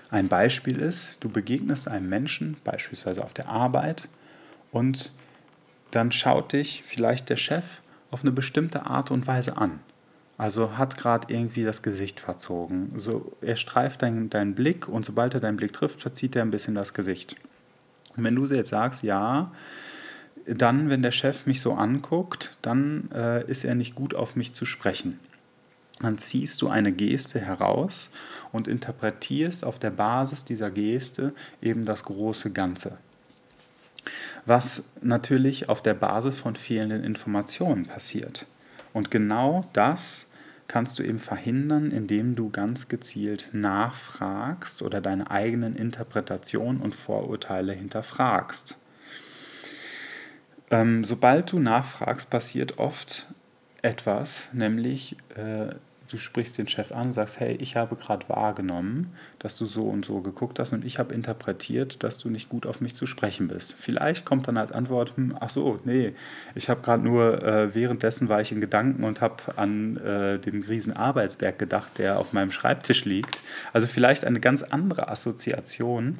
Ein 0.09 0.29
Beispiel 0.29 0.79
ist, 0.79 1.17
du 1.19 1.29
begegnest 1.29 1.87
einem 1.87 2.07
Menschen, 2.07 2.55
beispielsweise 2.63 3.23
auf 3.23 3.33
der 3.33 3.49
Arbeit, 3.49 4.07
und 4.71 5.13
dann 5.91 6.11
schaut 6.11 6.53
dich 6.53 6.83
vielleicht 6.85 7.29
der 7.29 7.37
Chef 7.37 7.81
auf 8.09 8.21
eine 8.21 8.31
bestimmte 8.31 8.85
Art 8.85 9.11
und 9.11 9.27
Weise 9.27 9.57
an. 9.57 9.79
Also 10.37 10.77
hat 10.77 10.97
gerade 10.97 11.33
irgendwie 11.33 11.63
das 11.63 11.81
Gesicht 11.81 12.19
verzogen. 12.19 12.93
So, 12.97 13.35
er 13.41 13.55
streift 13.55 14.03
deinen 14.03 14.29
dein 14.29 14.53
Blick 14.53 14.87
und 14.87 15.03
sobald 15.03 15.33
er 15.33 15.39
deinen 15.39 15.57
Blick 15.57 15.73
trifft, 15.73 16.01
verzieht 16.01 16.35
er 16.35 16.43
ein 16.43 16.51
bisschen 16.51 16.75
das 16.75 16.93
Gesicht. 16.93 17.35
Und 18.15 18.23
wenn 18.23 18.35
du 18.35 18.45
jetzt 18.45 18.69
sagst, 18.69 19.03
ja, 19.03 19.51
dann, 20.45 20.89
wenn 20.89 21.01
der 21.01 21.11
Chef 21.11 21.45
mich 21.45 21.59
so 21.59 21.73
anguckt, 21.73 22.55
dann 22.61 23.09
äh, 23.13 23.49
ist 23.49 23.65
er 23.65 23.75
nicht 23.75 23.95
gut 23.95 24.13
auf 24.13 24.35
mich 24.35 24.53
zu 24.53 24.65
sprechen 24.65 25.19
dann 25.99 26.17
ziehst 26.17 26.61
du 26.61 26.69
eine 26.69 26.91
Geste 26.91 27.39
heraus 27.39 28.11
und 28.51 28.67
interpretierst 28.67 29.65
auf 29.65 29.79
der 29.79 29.89
Basis 29.89 30.45
dieser 30.45 30.69
Geste 30.69 31.33
eben 31.61 31.85
das 31.85 32.03
große 32.03 32.51
Ganze. 32.51 32.97
Was 34.45 34.89
natürlich 35.01 35.69
auf 35.69 35.81
der 35.81 35.95
Basis 35.95 36.39
von 36.39 36.55
fehlenden 36.55 37.03
Informationen 37.03 37.85
passiert. 37.85 38.45
Und 38.93 39.11
genau 39.11 39.65
das 39.73 40.26
kannst 40.67 40.99
du 40.99 41.03
eben 41.03 41.19
verhindern, 41.19 41.91
indem 41.91 42.35
du 42.35 42.49
ganz 42.49 42.87
gezielt 42.87 43.49
nachfragst 43.53 44.81
oder 44.81 45.01
deine 45.01 45.31
eigenen 45.31 45.75
Interpretationen 45.75 46.81
und 46.81 46.93
Vorurteile 46.93 47.73
hinterfragst. 47.73 48.77
Ähm, 50.69 51.03
sobald 51.05 51.51
du 51.51 51.59
nachfragst, 51.59 52.29
passiert 52.29 52.77
oft 52.77 53.27
etwas, 53.81 54.49
nämlich 54.53 55.15
äh, 55.35 55.69
du 56.07 56.17
sprichst 56.17 56.57
den 56.57 56.67
Chef 56.67 56.91
an, 56.91 57.11
sagst, 57.11 57.39
hey, 57.39 57.57
ich 57.59 57.75
habe 57.75 57.95
gerade 57.95 58.27
wahrgenommen, 58.29 59.13
dass 59.39 59.57
du 59.57 59.65
so 59.65 59.81
und 59.81 60.05
so 60.05 60.21
geguckt 60.21 60.59
hast 60.59 60.73
und 60.73 60.85
ich 60.85 60.99
habe 60.99 61.13
interpretiert, 61.13 62.03
dass 62.03 62.17
du 62.17 62.29
nicht 62.29 62.49
gut 62.49 62.65
auf 62.65 62.81
mich 62.81 62.95
zu 62.95 63.05
sprechen 63.05 63.47
bist. 63.47 63.73
Vielleicht 63.77 64.25
kommt 64.25 64.47
dann 64.47 64.57
als 64.57 64.71
Antwort, 64.71 65.15
hm, 65.15 65.35
ach 65.39 65.49
so, 65.49 65.79
nee, 65.85 66.13
ich 66.55 66.69
habe 66.69 66.81
gerade 66.81 67.03
nur, 67.03 67.43
äh, 67.43 67.75
währenddessen 67.75 68.29
war 68.29 68.41
ich 68.41 68.51
in 68.51 68.61
Gedanken 68.61 69.03
und 69.03 69.21
habe 69.21 69.35
an 69.55 69.97
äh, 69.97 70.39
den 70.39 70.63
riesen 70.63 70.93
Arbeitsberg 70.93 71.59
gedacht, 71.59 71.97
der 71.97 72.19
auf 72.19 72.33
meinem 72.33 72.51
Schreibtisch 72.51 73.05
liegt. 73.05 73.41
Also 73.73 73.87
vielleicht 73.87 74.25
eine 74.25 74.39
ganz 74.39 74.63
andere 74.63 75.09
Assoziation 75.09 76.19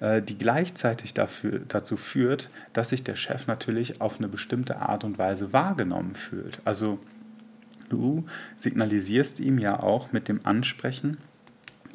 äh, 0.00 0.22
die 0.22 0.38
gleichzeitig 0.38 1.14
dafür, 1.14 1.60
dazu 1.68 1.96
führt, 1.96 2.48
dass 2.72 2.88
sich 2.88 3.04
der 3.04 3.16
Chef 3.16 3.46
natürlich 3.46 4.00
auf 4.00 4.18
eine 4.18 4.28
bestimmte 4.28 4.80
Art 4.80 5.04
und 5.04 5.18
Weise 5.18 5.52
wahrgenommen 5.52 6.14
fühlt. 6.14 6.60
Also 6.64 6.98
Du 7.90 8.24
signalisierst 8.56 9.40
ihm 9.40 9.58
ja 9.58 9.80
auch 9.80 10.12
mit 10.12 10.28
dem 10.28 10.40
Ansprechen, 10.44 11.18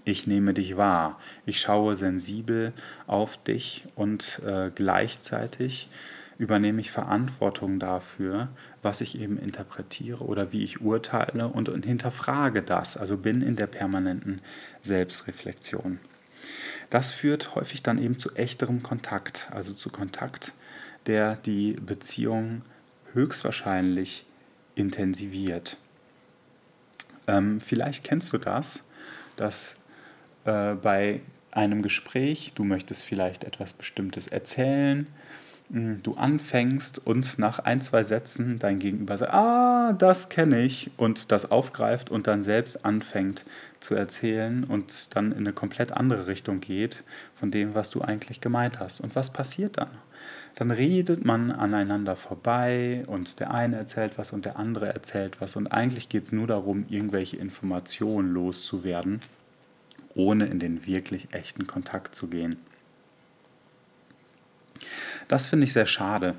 ich 0.04 0.28
nehme 0.28 0.54
dich 0.54 0.78
wahr, 0.78 1.20
ich 1.48 1.60
schaue 1.60 1.96
sensibel 1.96 2.74
auf 3.08 3.42
dich 3.44 3.86
und 3.96 4.40
äh, 4.46 4.70
gleichzeitig 4.74 5.90
übernehme 6.38 6.82
ich 6.82 6.92
Verantwortung 6.92 7.80
dafür, 7.80 8.50
was 8.84 9.02
ich 9.02 9.20
eben 9.20 9.40
interpretiere 9.40 10.24
oder 10.24 10.52
wie 10.52 10.64
ich 10.64 10.82
urteile 10.82 11.48
und, 11.48 11.70
und 11.70 11.86
hinterfrage 11.86 12.62
das, 12.62 12.98
also 12.98 13.18
bin 13.18 13.42
in 13.42 13.56
der 13.56 13.68
permanenten 13.68 14.42
Selbstreflexion. 14.82 16.00
Das 16.90 17.12
führt 17.12 17.56
häufig 17.56 17.82
dann 17.82 17.98
eben 17.98 18.20
zu 18.20 18.36
echterem 18.36 18.84
Kontakt, 18.84 19.50
also 19.52 19.74
zu 19.74 19.90
Kontakt, 19.90 20.54
der 21.08 21.36
die 21.38 21.74
Beziehung 21.74 22.62
höchstwahrscheinlich 23.14 24.26
intensiviert. 24.76 25.78
Ähm, 27.28 27.62
vielleicht 27.62 28.04
kennst 28.04 28.32
du 28.34 28.38
das, 28.38 28.88
dass 29.36 29.78
äh, 30.46 30.74
bei 30.76 31.22
einem 31.52 31.82
Gespräch, 31.82 32.52
du 32.56 32.64
möchtest 32.64 33.04
vielleicht 33.04 33.44
etwas 33.44 33.74
Bestimmtes 33.74 34.28
erzählen, 34.28 35.08
hm, 35.72 36.04
du 36.04 36.14
anfängst 36.14 37.06
und 37.06 37.40
nach 37.40 37.60
ein, 37.60 37.82
zwei 37.82 38.04
Sätzen 38.04 38.60
dein 38.60 38.80
Gegenüber 38.80 39.18
sagt, 39.18 39.34
ah, 39.34 39.94
das 39.94 40.30
kenne 40.30 40.62
ich, 40.62 40.92
und 40.98 41.32
das 41.32 41.50
aufgreift 41.50 42.12
und 42.12 42.28
dann 42.28 42.44
selbst 42.44 42.86
anfängt 42.86 43.46
zu 43.80 43.96
erzählen 43.96 44.64
und 44.64 45.16
dann 45.16 45.32
in 45.32 45.40
eine 45.40 45.54
komplett 45.54 45.92
andere 45.92 46.28
Richtung 46.28 46.60
geht 46.60 47.04
von 47.40 47.52
dem, 47.52 47.74
was 47.74 47.90
du 47.90 48.02
eigentlich 48.02 48.42
gemeint 48.42 48.80
hast. 48.80 49.00
Und 49.00 49.16
was 49.16 49.32
passiert 49.32 49.78
dann? 49.78 49.90
Dann 50.56 50.72
redet 50.72 51.26
man 51.26 51.52
aneinander 51.52 52.16
vorbei 52.16 53.04
und 53.08 53.40
der 53.40 53.52
eine 53.52 53.76
erzählt 53.76 54.18
was 54.18 54.32
und 54.32 54.46
der 54.46 54.58
andere 54.58 54.88
erzählt 54.88 55.42
was 55.42 55.56
und 55.56 55.68
eigentlich 55.68 56.10
geht 56.10 56.24
es 56.24 56.32
nur 56.32 56.48
darum, 56.48 56.86
irgendwelche 56.90 57.38
Informationen 57.38 58.34
loszuwerden, 58.34 59.20
ohne 60.16 60.46
in 60.46 60.60
den 60.60 60.86
wirklich 60.86 61.34
echten 61.34 61.68
Kontakt 61.68 62.16
zu 62.16 62.28
gehen. 62.28 62.56
Das 65.28 65.48
finde 65.48 65.66
ich 65.66 65.74
sehr 65.74 65.86
schade. 65.86 66.36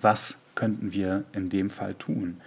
Was 0.00 0.42
könnten 0.54 0.92
wir 0.92 1.24
in 1.32 1.50
dem 1.50 1.70
Fall 1.70 1.94
tun? 1.94 2.40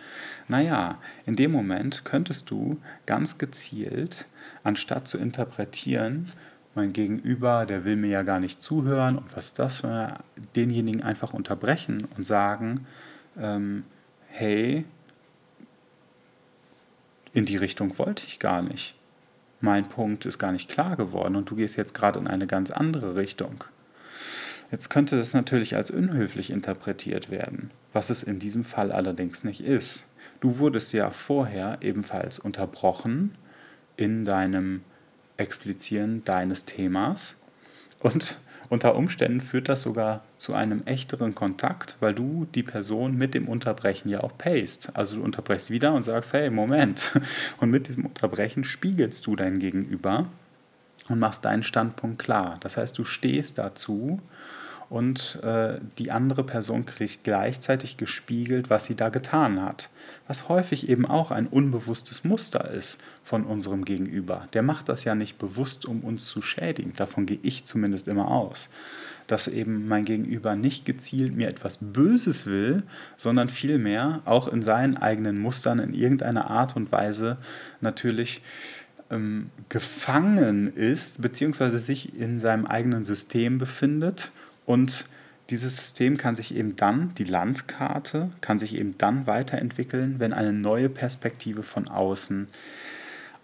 Naja, 0.47 0.99
in 1.25 1.35
dem 1.35 1.51
Moment 1.51 2.03
könntest 2.03 2.49
du 2.49 2.79
ganz 3.05 3.37
gezielt, 3.37 4.27
anstatt 4.63 5.07
zu 5.07 5.17
interpretieren, 5.17 6.31
mein 6.75 6.93
Gegenüber, 6.93 7.65
der 7.65 7.85
will 7.85 7.95
mir 7.95 8.09
ja 8.09 8.23
gar 8.23 8.39
nicht 8.39 8.61
zuhören 8.61 9.17
und 9.17 9.35
was 9.35 9.53
das, 9.53 9.83
denjenigen 10.55 11.03
einfach 11.03 11.33
unterbrechen 11.33 12.07
und 12.15 12.25
sagen, 12.25 12.85
ähm, 13.37 13.83
hey, 14.27 14.85
in 17.33 17.45
die 17.45 17.57
Richtung 17.57 17.97
wollte 17.97 18.25
ich 18.25 18.39
gar 18.39 18.61
nicht. 18.61 18.95
Mein 19.59 19.87
Punkt 19.87 20.25
ist 20.25 20.39
gar 20.39 20.51
nicht 20.51 20.69
klar 20.69 20.95
geworden 20.95 21.35
und 21.35 21.49
du 21.49 21.55
gehst 21.55 21.77
jetzt 21.77 21.93
gerade 21.93 22.19
in 22.19 22.27
eine 22.27 22.47
ganz 22.47 22.71
andere 22.71 23.15
Richtung. 23.15 23.63
Jetzt 24.71 24.89
könnte 24.89 25.19
es 25.19 25.33
natürlich 25.33 25.75
als 25.75 25.91
unhöflich 25.91 26.49
interpretiert 26.49 27.29
werden, 27.29 27.71
was 27.91 28.09
es 28.09 28.23
in 28.23 28.39
diesem 28.39 28.63
Fall 28.63 28.91
allerdings 28.91 29.43
nicht 29.43 29.61
ist. 29.61 30.13
Du 30.39 30.59
wurdest 30.59 30.93
ja 30.93 31.09
vorher 31.09 31.77
ebenfalls 31.81 32.39
unterbrochen 32.39 33.35
in 33.97 34.23
deinem 34.25 34.83
Explizieren 35.41 36.23
deines 36.23 36.65
Themas 36.65 37.41
und 37.99 38.37
unter 38.71 38.95
Umständen 38.95 39.41
führt 39.41 39.67
das 39.67 39.81
sogar 39.81 40.23
zu 40.37 40.53
einem 40.53 40.83
echteren 40.85 41.35
Kontakt, 41.35 41.97
weil 41.99 42.13
du 42.13 42.47
die 42.55 42.63
Person 42.63 43.17
mit 43.17 43.33
dem 43.33 43.49
Unterbrechen 43.49 44.07
ja 44.07 44.21
auch 44.21 44.37
payst. 44.37 44.95
Also 44.95 45.17
du 45.17 45.23
unterbrechst 45.23 45.71
wieder 45.71 45.93
und 45.93 46.03
sagst, 46.03 46.31
hey, 46.31 46.49
Moment. 46.49 47.11
Und 47.59 47.69
mit 47.69 47.89
diesem 47.89 48.05
Unterbrechen 48.05 48.63
spiegelst 48.63 49.27
du 49.27 49.35
dein 49.35 49.59
Gegenüber 49.59 50.27
und 51.09 51.19
machst 51.19 51.43
deinen 51.43 51.63
Standpunkt 51.63 52.19
klar. 52.19 52.57
Das 52.61 52.77
heißt, 52.77 52.97
du 52.97 53.03
stehst 53.03 53.57
dazu 53.57 54.21
und 54.91 55.39
äh, 55.41 55.79
die 55.99 56.11
andere 56.11 56.43
Person 56.43 56.85
kriegt 56.85 57.23
gleichzeitig 57.23 57.95
gespiegelt, 57.95 58.69
was 58.69 58.83
sie 58.83 58.97
da 58.97 59.07
getan 59.07 59.61
hat. 59.61 59.89
Was 60.27 60.49
häufig 60.49 60.89
eben 60.89 61.05
auch 61.05 61.31
ein 61.31 61.47
unbewusstes 61.47 62.25
Muster 62.25 62.69
ist 62.69 63.01
von 63.23 63.45
unserem 63.45 63.85
Gegenüber. 63.85 64.49
Der 64.51 64.63
macht 64.63 64.89
das 64.89 65.05
ja 65.05 65.15
nicht 65.15 65.37
bewusst, 65.37 65.85
um 65.85 66.01
uns 66.01 66.25
zu 66.25 66.41
schädigen. 66.41 66.91
Davon 66.97 67.25
gehe 67.25 67.39
ich 67.41 67.63
zumindest 67.63 68.09
immer 68.09 68.29
aus. 68.29 68.67
Dass 69.27 69.47
eben 69.47 69.87
mein 69.87 70.03
Gegenüber 70.03 70.57
nicht 70.57 70.83
gezielt 70.83 71.37
mir 71.37 71.47
etwas 71.47 71.77
Böses 71.77 72.45
will, 72.45 72.83
sondern 73.15 73.47
vielmehr 73.47 74.19
auch 74.25 74.49
in 74.49 74.61
seinen 74.61 74.97
eigenen 74.97 75.39
Mustern 75.39 75.79
in 75.79 75.93
irgendeiner 75.93 76.49
Art 76.49 76.75
und 76.75 76.91
Weise 76.91 77.37
natürlich 77.79 78.41
ähm, 79.09 79.51
gefangen 79.69 80.75
ist, 80.75 81.21
beziehungsweise 81.21 81.79
sich 81.79 82.13
in 82.19 82.41
seinem 82.41 82.65
eigenen 82.65 83.05
System 83.05 83.57
befindet 83.57 84.31
und 84.65 85.05
dieses 85.49 85.75
System 85.75 86.15
kann 86.17 86.35
sich 86.35 86.55
eben 86.55 86.77
dann, 86.77 87.13
die 87.15 87.25
Landkarte, 87.25 88.31
kann 88.39 88.57
sich 88.57 88.75
eben 88.75 88.97
dann 88.97 89.27
weiterentwickeln, 89.27 90.15
wenn 90.19 90.31
eine 90.31 90.53
neue 90.53 90.87
Perspektive 90.87 91.61
von 91.63 91.89
außen 91.89 92.47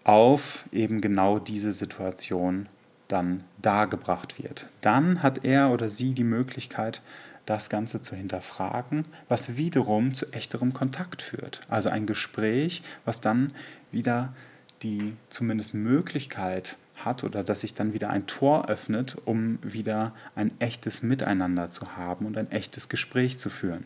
auf 0.05 0.63
eben 0.71 1.01
genau 1.01 1.37
diese 1.37 1.73
Situation 1.73 2.67
dann 3.09 3.43
dargebracht 3.61 4.41
wird. 4.41 4.67
Dann 4.79 5.21
hat 5.21 5.43
er 5.43 5.71
oder 5.71 5.89
sie 5.89 6.13
die 6.13 6.23
Möglichkeit, 6.23 7.01
das 7.45 7.69
Ganze 7.69 8.01
zu 8.01 8.15
hinterfragen, 8.15 9.05
was 9.27 9.57
wiederum 9.57 10.13
zu 10.13 10.31
echterem 10.31 10.73
Kontakt 10.73 11.21
führt. 11.21 11.61
Also 11.67 11.89
ein 11.89 12.05
Gespräch, 12.05 12.83
was 13.05 13.21
dann 13.21 13.53
wieder 13.91 14.33
die 14.81 15.13
zumindest 15.29 15.73
Möglichkeit 15.73 16.77
hat 16.97 17.23
oder 17.23 17.43
dass 17.43 17.61
sich 17.61 17.73
dann 17.73 17.93
wieder 17.93 18.09
ein 18.09 18.27
Tor 18.27 18.69
öffnet, 18.69 19.17
um 19.25 19.59
wieder 19.61 20.13
ein 20.35 20.51
echtes 20.59 21.03
Miteinander 21.03 21.69
zu 21.69 21.95
haben 21.95 22.25
und 22.25 22.37
ein 22.37 22.51
echtes 22.51 22.89
Gespräch 22.89 23.39
zu 23.39 23.49
führen. 23.49 23.85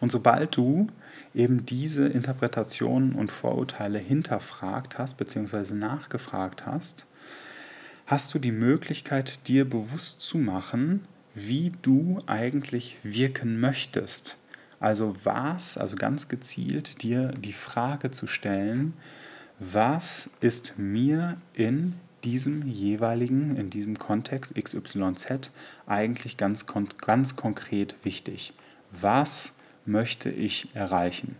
Und 0.00 0.12
sobald 0.12 0.56
du 0.56 0.88
eben 1.34 1.66
diese 1.66 2.06
Interpretationen 2.06 3.12
und 3.12 3.32
Vorurteile 3.32 3.98
hinterfragt 3.98 4.98
hast 4.98 5.18
bzw. 5.18 5.74
nachgefragt 5.74 6.66
hast, 6.66 7.06
hast 8.06 8.32
du 8.32 8.38
die 8.38 8.52
Möglichkeit, 8.52 9.46
dir 9.48 9.68
bewusst 9.68 10.20
zu 10.20 10.38
machen, 10.38 11.04
wie 11.34 11.72
du 11.82 12.22
eigentlich 12.26 12.96
wirken 13.02 13.60
möchtest. 13.60 14.36
Also 14.80 15.14
was, 15.24 15.76
also 15.76 15.96
ganz 15.96 16.28
gezielt 16.28 17.02
dir 17.02 17.28
die 17.28 17.52
Frage 17.52 18.10
zu 18.10 18.26
stellen, 18.26 18.94
was 19.58 20.30
ist 20.40 20.78
mir 20.78 21.36
in 21.54 21.94
diesem 22.24 22.66
jeweiligen, 22.66 23.56
in 23.56 23.70
diesem 23.70 23.98
Kontext 23.98 24.54
XYZ 24.54 25.50
eigentlich 25.86 26.36
ganz, 26.36 26.66
ganz 27.00 27.36
konkret 27.36 27.94
wichtig? 28.02 28.52
Was 28.92 29.54
möchte 29.84 30.30
ich 30.30 30.74
erreichen? 30.74 31.36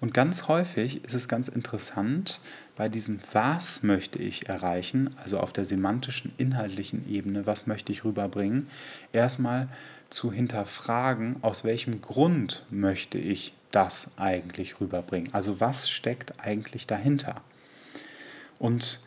Und 0.00 0.14
ganz 0.14 0.48
häufig 0.48 1.04
ist 1.04 1.14
es 1.14 1.28
ganz 1.28 1.48
interessant, 1.48 2.40
bei 2.74 2.88
diesem 2.88 3.20
Was 3.32 3.82
möchte 3.82 4.18
ich 4.18 4.48
erreichen, 4.48 5.10
also 5.22 5.38
auf 5.38 5.52
der 5.52 5.66
semantischen, 5.66 6.32
inhaltlichen 6.38 7.06
Ebene, 7.10 7.46
was 7.46 7.66
möchte 7.66 7.92
ich 7.92 8.04
rüberbringen, 8.04 8.68
erstmal 9.12 9.68
zu 10.08 10.32
hinterfragen, 10.32 11.36
aus 11.42 11.64
welchem 11.64 12.00
Grund 12.00 12.64
möchte 12.70 13.18
ich 13.18 13.52
das 13.70 14.12
eigentlich 14.16 14.80
rüberbringen. 14.80 15.32
Also 15.32 15.60
was 15.60 15.88
steckt 15.88 16.40
eigentlich 16.40 16.86
dahinter? 16.86 17.40
Und 18.58 19.00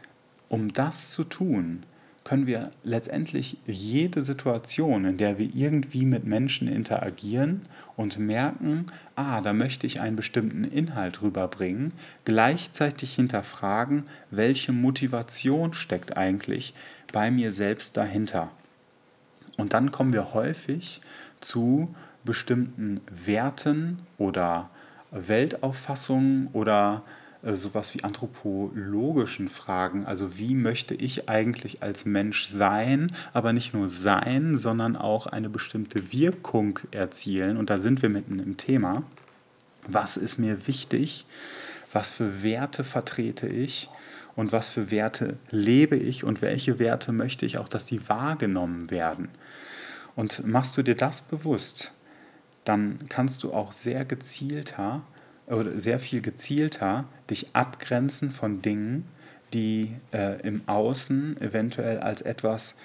um 0.50 0.74
das 0.74 1.10
zu 1.10 1.24
tun, 1.24 1.84
können 2.24 2.48
wir 2.48 2.72
letztendlich 2.84 3.58
jede 3.68 4.22
Situation, 4.24 5.06
in 5.06 5.18
der 5.18 5.38
wir 5.38 5.50
irgendwie 5.54 6.06
mit 6.06 6.24
Menschen 6.26 6.68
interagieren 6.68 7.64
und 7.98 8.18
merken, 8.18 8.86
ah, 9.16 9.42
da 9.42 9.52
möchte 9.52 9.86
ich 9.86 10.00
einen 10.00 10.16
bestimmten 10.16 10.64
Inhalt 10.64 11.22
rüberbringen, 11.22 11.92
gleichzeitig 12.24 13.16
hinterfragen, 13.16 14.06
welche 14.32 14.72
Motivation 14.72 15.74
steckt 15.74 16.16
eigentlich 16.16 16.74
bei 17.12 17.30
mir 17.30 17.52
selbst 17.52 17.98
dahinter. 17.98 18.52
Und 19.58 19.74
dann 19.74 19.92
kommen 19.92 20.14
wir 20.14 20.34
häufig 20.34 21.02
zu 21.42 21.94
bestimmten 22.24 23.02
Werten 23.10 24.00
oder 24.18 24.70
Weltauffassungen 25.12 26.48
oder 26.54 27.04
äh, 27.44 27.56
sowas 27.56 27.94
wie 27.94 28.04
anthropologischen 28.04 29.50
Fragen. 29.50 30.06
Also 30.06 30.38
wie 30.38 30.56
möchte 30.56 30.96
ich 30.96 31.30
eigentlich 31.30 31.84
als 31.84 32.06
Mensch 32.06 32.46
sein, 32.46 33.12
aber 33.34 33.54
nicht 33.54 33.74
nur 33.74 33.90
sein, 33.90 34.58
sondern 34.58 34.96
auch 34.96 35.28
eine 35.28 35.50
bestimmte 35.50 36.12
Wirkung 36.12 36.80
erzielen. 36.92 37.58
Und 37.58 37.70
da 37.70 37.78
sind 37.78 38.02
wir 38.02 38.10
mitten 38.10 38.40
im 38.40 38.58
Thema. 38.58 39.04
Was 39.88 40.18
ist 40.18 40.40
mir 40.40 40.68
wichtig? 40.68 41.26
Was 41.92 42.10
für 42.10 42.42
Werte 42.42 42.84
vertrete 42.84 43.48
ich? 43.48 43.90
Und 44.36 44.52
was 44.52 44.70
für 44.70 44.90
Werte 44.90 45.38
lebe 45.52 45.96
ich? 45.96 46.24
Und 46.24 46.42
welche 46.42 46.80
Werte 46.80 47.12
möchte 47.12 47.46
ich 47.46 47.60
auch, 47.60 47.68
dass 47.68 47.86
sie 47.86 48.10
wahrgenommen 48.10 48.90
werden? 48.90 49.30
Und 50.16 50.48
machst 50.48 50.78
du 50.78 50.82
dir 50.82 50.96
das 50.96 51.22
bewusst, 51.22 51.92
dann 52.66 53.00
kannst 53.10 53.44
du 53.44 53.54
auch 53.54 53.72
sehr 53.72 54.06
gezielter 54.06 55.02
oder 55.48 55.80
sehr 55.80 56.00
viel 56.00 56.22
gezielter 56.22 57.06
dich 57.30 57.48
abgrenzen 57.54 58.32
von 58.32 58.62
Dingen, 58.62 59.08
die 59.54 59.96
äh, 60.12 60.42
im 60.42 60.62
Außen 60.68 61.40
eventuell 61.42 62.00
als 62.00 62.22
etwas 62.22 62.76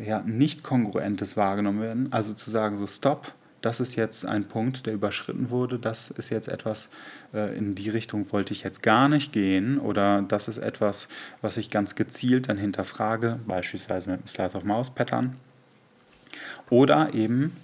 ja, 0.00 0.20
nicht 0.20 0.62
kongruentes 0.62 1.36
wahrgenommen 1.36 1.80
werden. 1.80 2.12
Also 2.12 2.34
zu 2.34 2.50
sagen, 2.50 2.78
so 2.78 2.86
stopp, 2.86 3.34
das 3.60 3.80
ist 3.80 3.94
jetzt 3.94 4.26
ein 4.26 4.48
Punkt, 4.48 4.86
der 4.86 4.94
überschritten 4.94 5.50
wurde, 5.50 5.78
das 5.78 6.10
ist 6.10 6.30
jetzt 6.30 6.48
etwas, 6.48 6.90
äh, 7.32 7.56
in 7.56 7.74
die 7.74 7.90
Richtung 7.90 8.30
wollte 8.32 8.52
ich 8.52 8.62
jetzt 8.62 8.82
gar 8.82 9.08
nicht 9.08 9.32
gehen 9.32 9.78
oder 9.78 10.22
das 10.22 10.48
ist 10.48 10.58
etwas, 10.58 11.08
was 11.40 11.56
ich 11.56 11.70
ganz 11.70 11.94
gezielt 11.94 12.48
dann 12.48 12.58
hinterfrage, 12.58 13.38
beispielsweise 13.46 14.10
mit 14.10 14.20
dem 14.20 14.26
Slice 14.26 14.56
of 14.56 14.64
Mouse 14.64 14.90
Pattern. 14.90 15.36
Oder 16.70 17.14
eben 17.14 17.54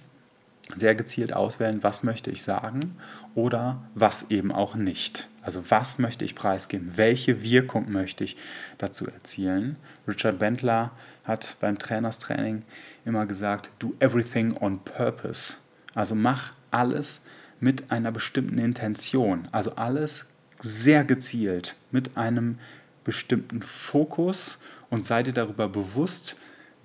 sehr 0.75 0.95
gezielt 0.95 1.33
auswählen, 1.33 1.83
was 1.83 2.03
möchte 2.03 2.29
ich 2.31 2.43
sagen 2.43 2.95
oder 3.35 3.83
was 3.95 4.29
eben 4.29 4.51
auch 4.51 4.75
nicht. 4.75 5.29
Also 5.41 5.63
was 5.69 5.99
möchte 5.99 6.25
ich 6.25 6.35
preisgeben, 6.35 6.91
welche 6.95 7.43
Wirkung 7.43 7.91
möchte 7.91 8.23
ich 8.23 8.37
dazu 8.77 9.07
erzielen. 9.07 9.77
Richard 10.07 10.39
Bentler 10.39 10.91
hat 11.23 11.57
beim 11.59 11.77
Trainerstraining 11.77 12.63
immer 13.05 13.25
gesagt, 13.25 13.69
do 13.79 13.93
everything 13.99 14.55
on 14.57 14.83
purpose. 14.83 15.57
Also 15.95 16.13
mach 16.15 16.53
alles 16.71 17.25
mit 17.59 17.91
einer 17.91 18.11
bestimmten 18.11 18.57
Intention, 18.57 19.47
also 19.51 19.75
alles 19.75 20.33
sehr 20.61 21.03
gezielt 21.03 21.75
mit 21.91 22.15
einem 22.17 22.59
bestimmten 23.03 23.61
Fokus 23.61 24.59
und 24.89 25.05
sei 25.05 25.23
dir 25.23 25.33
darüber 25.33 25.67
bewusst, 25.67 26.35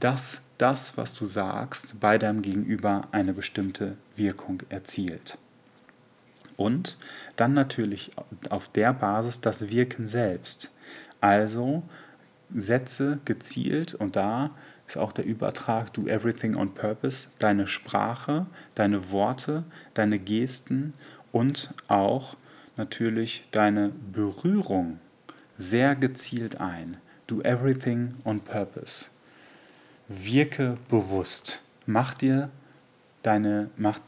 dass 0.01 0.42
das, 0.59 0.97
was 0.97 1.14
du 1.14 1.27
sagst, 1.27 2.01
bei 2.01 2.19
deinem 2.19 2.43
Gegenüber 2.43 3.09
eine 3.12 3.33
bestimmte 3.33 3.97
Wirkung 4.17 4.62
erzielt. 4.69 5.38
Und 6.57 6.97
dann 7.37 7.55
natürlich 7.55 8.12
auf 8.51 8.69
der 8.69 8.93
Basis 8.93 9.40
das 9.40 9.69
Wirken 9.69 10.07
selbst. 10.07 10.71
Also 11.21 11.83
setze 12.55 13.19
gezielt 13.25 13.95
und 13.95 14.14
da 14.14 14.51
ist 14.87 14.97
auch 14.97 15.12
der 15.12 15.25
Übertrag 15.25 15.93
Do 15.95 16.07
Everything 16.07 16.55
on 16.55 16.75
Purpose, 16.75 17.29
deine 17.38 17.67
Sprache, 17.67 18.47
deine 18.75 19.11
Worte, 19.11 19.64
deine 19.95 20.19
Gesten 20.19 20.93
und 21.33 21.75
auch 21.88 22.37
natürlich 22.77 23.49
deine 23.51 23.90
Berührung 24.12 25.01
sehr 25.57 25.97
gezielt 25.97 26.61
ein. 26.61 26.99
Do 27.27 27.40
Everything 27.40 28.14
on 28.25 28.40
Purpose 28.40 29.13
wirke 30.09 30.77
bewusst. 30.88 31.62
Mach 31.87 32.14
dir 32.14 32.51
deine, 33.23 33.71
mach 33.77 34.01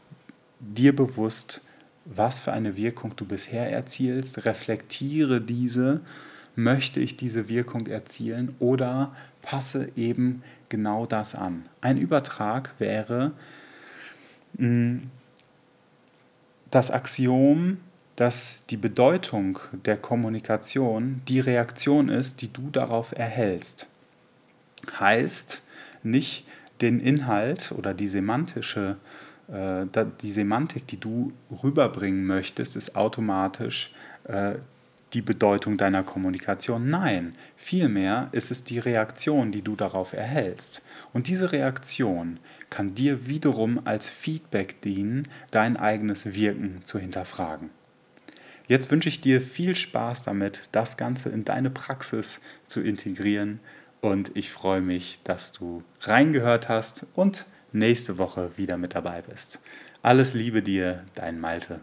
dir 0.59 0.95
bewusst, 0.95 1.61
was 2.05 2.39
für 2.39 2.53
eine 2.53 2.77
Wirkung 2.77 3.15
du 3.15 3.25
bisher 3.25 3.71
erzielst, 3.71 4.45
reflektiere 4.45 5.41
diese, 5.41 6.01
möchte 6.55 6.99
ich 6.99 7.17
diese 7.17 7.49
Wirkung 7.49 7.87
erzielen 7.87 8.55
oder 8.59 9.15
passe 9.41 9.91
eben 9.95 10.43
genau 10.69 11.05
das 11.05 11.35
an. 11.35 11.65
Ein 11.81 11.97
Übertrag 11.97 12.71
wäre 12.79 13.31
mm, 14.57 14.97
das 16.71 16.91
Axiom, 16.91 17.77
dass 18.15 18.65
die 18.69 18.77
Bedeutung 18.77 19.59
der 19.85 19.97
Kommunikation 19.97 21.21
die 21.27 21.39
Reaktion 21.39 22.09
ist, 22.09 22.41
die 22.41 22.51
du 22.51 22.69
darauf 22.71 23.13
erhältst. 23.15 23.87
Heißt 24.99 25.61
nicht 26.09 26.45
den 26.81 26.99
Inhalt 26.99 27.71
oder 27.71 27.93
die 27.93 28.07
semantische 28.07 28.97
äh, 29.47 29.85
die 30.21 30.31
Semantik, 30.31 30.87
die 30.87 30.99
du 30.99 31.31
rüberbringen 31.63 32.25
möchtest, 32.25 32.75
ist 32.75 32.95
automatisch 32.95 33.93
äh, 34.25 34.55
die 35.13 35.21
Bedeutung 35.21 35.77
deiner 35.77 36.03
Kommunikation. 36.03 36.89
Nein, 36.89 37.33
vielmehr 37.55 38.27
ist 38.33 38.51
es 38.51 38.65
die 38.65 38.79
Reaktion, 38.79 39.53
die 39.53 39.61
du 39.61 39.75
darauf 39.77 40.11
erhältst. 40.11 40.81
Und 41.13 41.27
diese 41.27 41.53
Reaktion 41.53 42.39
kann 42.69 42.93
dir 42.93 43.27
wiederum 43.27 43.79
als 43.85 44.09
Feedback 44.09 44.81
dienen, 44.81 45.29
dein 45.49 45.77
eigenes 45.77 46.33
Wirken 46.33 46.83
zu 46.83 46.99
hinterfragen. 46.99 47.69
Jetzt 48.67 48.91
wünsche 48.91 49.07
ich 49.07 49.21
dir 49.21 49.39
viel 49.39 49.75
Spaß 49.75 50.23
damit, 50.23 50.67
das 50.73 50.97
Ganze 50.97 51.29
in 51.29 51.45
deine 51.45 51.69
Praxis 51.69 52.41
zu 52.65 52.81
integrieren 52.81 53.61
und 54.01 54.35
ich 54.35 54.51
freue 54.51 54.81
mich, 54.81 55.19
dass 55.23 55.51
du 55.51 55.83
reingehört 56.01 56.69
hast 56.69 57.07
und 57.15 57.45
nächste 57.71 58.17
Woche 58.17 58.51
wieder 58.57 58.77
mit 58.77 58.95
dabei 58.95 59.21
bist. 59.21 59.59
Alles 60.01 60.33
Liebe 60.33 60.61
dir, 60.61 61.03
dein 61.15 61.39
Malte. 61.39 61.81